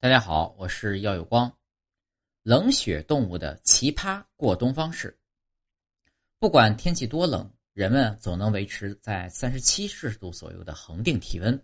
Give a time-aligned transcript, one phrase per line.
[0.00, 1.52] 大家好，我是耀有光。
[2.44, 5.18] 冷血动物的奇葩过冬方式。
[6.38, 11.60] 不管天气多冷，人们总能维持在三十七摄氏度左右的恒定体温。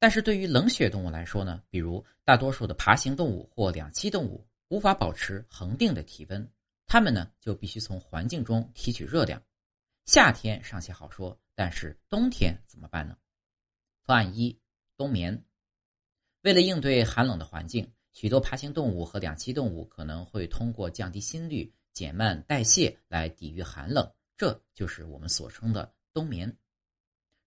[0.00, 6.52] 但是对于冷血动物来说呢，比如大多数的爬行动物或两栖动物，无法保持恒定的体温，
[6.86, 9.40] 它们呢就必须从环境中提取热量。
[10.06, 13.16] 夏天尚且好说，但是冬天怎么办呢？
[14.02, 14.58] 方案一：
[14.96, 15.44] 冬眠。
[16.44, 26.54] 为了应对寒冷的环境，许多爬行动物和两栖动物可能会通过降低心率、减慢代谢来抵御寒冷，这就是我们所称的冬眠。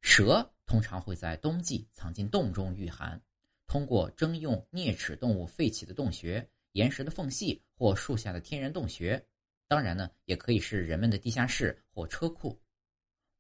[0.02, 3.22] 蛇通常会在冬季藏进洞中御寒，
[3.68, 9.24] 通过征用啮齿动物废弃的洞穴、岩石的缝隙或树下的天然洞穴，
[9.68, 12.60] 当然呢，也可以是人们的地下室或车库。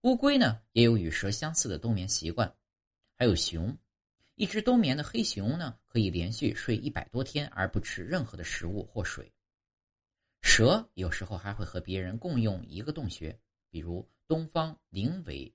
[0.01, 2.55] 乌龟呢，也有与蛇相似的冬眠习惯，
[3.15, 3.75] 还有熊。
[4.37, 9.33] 一只冬眠的黑熊呢，可以连续睡一百多天而不吃任何的食物或水。
[10.43, 13.39] 蛇有时候还会和别人共用一个洞穴，
[13.71, 15.51] 比如东方灵尾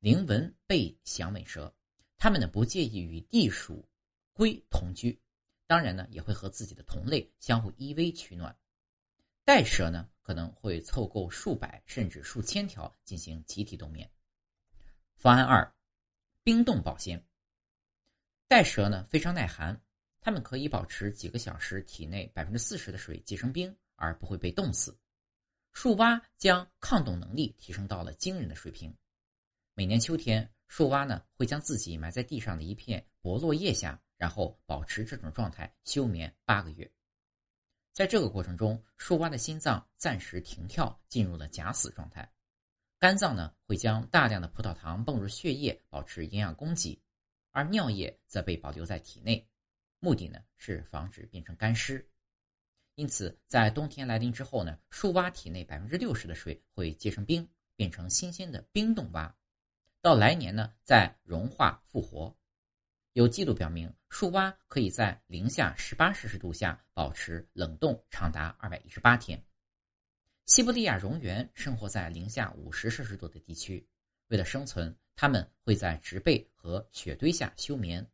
[0.00, 1.74] 灵纹背响尾蛇，
[2.18, 3.88] 它们呢不介意与地鼠
[4.34, 5.18] 龟同居，
[5.66, 8.54] 当然呢也会和自己的同类相互依偎取暖。
[9.46, 14.10] 袋蛇呢可能会凑够数百甚至数千条进行集体冬眠。
[15.14, 15.74] 方案二，
[16.42, 17.25] 冰冻保鲜。
[18.48, 19.80] 袋蛇呢非常耐寒，
[20.20, 24.96] 它们可以保持几个小时体内百分之四十的水结成冰而不会被冻死。
[25.72, 28.96] 树蛙将抗冻能力提升到了惊人的水平。
[29.74, 36.88] 每年秋天，树蛙呢会将自己埋在地上的一片薄落叶下，然后保持这种状态休眠八个月。
[37.92, 42.32] 在这个过程中，树蛙的心脏暂时停跳，进入了假死状态。
[42.98, 47.02] 肝脏呢会将大量的葡萄糖泵入血液，保持营养供给。
[47.56, 49.48] 而尿液则被保留在体内，
[49.98, 52.06] 目的呢是防止变成干尸。
[52.96, 59.34] 因此，在冬天来临之后呢，树蛙体内百分之六十的水会结成冰，变成新鲜的冰冻蛙。
[60.02, 62.36] 到来年呢，再融化复活。
[63.14, 69.42] 有记录表明，树蛙可以在零下十八摄氏度下保持冷冻长达二百一十八天。
[70.44, 73.88] 西伯利亚蝾螈生活在零下五十摄氏度的地区，
[74.28, 74.96] 为了生存。
[75.18, 78.06] 它们会在植被和雪堆下休眠。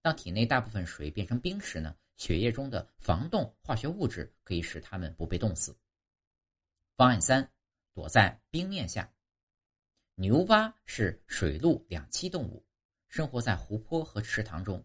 [0.00, 5.76] 当体内大部分水变成冰时呢，血液中的防冻化学物质可以使它们不被冻死。
[6.96, 7.52] 方案三，
[7.92, 9.12] 躲在冰面下。
[10.14, 12.64] 牛蛙是水陆两栖动物，
[13.08, 14.82] 生活在湖泊和池塘中。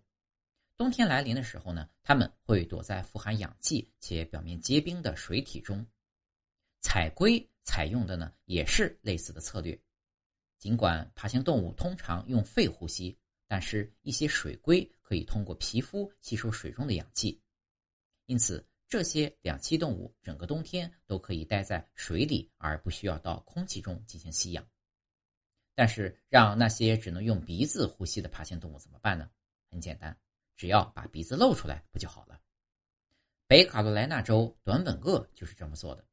[0.75, 5.87] 冬天来临的时候呢，它们会躲在富含氧气且表面结冰的水体中。
[6.81, 9.79] 彩龟采用的呢，也是类似的策略。
[10.63, 17.37] 尽管爬行动物通常用肺呼吸，但是一些水龟可以通过皮肤吸收水中的氧气，
[18.27, 24.65] 因此这些两栖动物整个冬天都可以待在水里，而不需要到空气中进行吸氧。
[25.75, 29.29] 但是，让那些只能用鼻子呼吸的爬行动物怎么办呢？
[29.69, 30.17] 很简单，
[30.55, 32.39] 只要把鼻子露出来不就好了？
[33.47, 36.05] 北卡罗来纳州短吻鳄就是这么做的，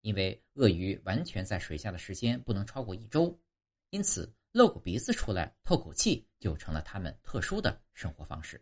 [0.00, 3.40] 因为鳄鱼完全在水下的时间不能超过一周。
[3.94, 8.60] 因此，露个鼻子出来透口气就成了他们特殊的生活方式。